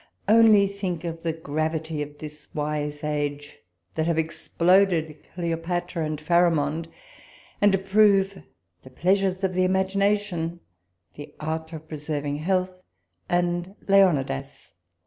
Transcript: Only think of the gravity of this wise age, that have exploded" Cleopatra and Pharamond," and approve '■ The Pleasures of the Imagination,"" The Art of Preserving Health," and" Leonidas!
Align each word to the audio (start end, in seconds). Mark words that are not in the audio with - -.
Only 0.27 0.65
think 0.65 1.03
of 1.03 1.21
the 1.21 1.31
gravity 1.31 2.01
of 2.01 2.17
this 2.17 2.47
wise 2.55 3.03
age, 3.03 3.59
that 3.93 4.07
have 4.07 4.17
exploded" 4.17 5.15
Cleopatra 5.35 6.03
and 6.03 6.19
Pharamond," 6.19 6.87
and 7.61 7.75
approve 7.75 8.29
'■ 8.33 8.43
The 8.81 8.89
Pleasures 8.89 9.43
of 9.43 9.53
the 9.53 9.63
Imagination,"" 9.63 10.59
The 11.17 11.35
Art 11.39 11.71
of 11.71 11.87
Preserving 11.87 12.37
Health," 12.37 12.71
and" 13.29 13.75
Leonidas! 13.87 14.73